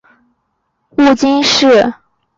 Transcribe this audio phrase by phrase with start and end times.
[0.97, 1.93] 母金氏。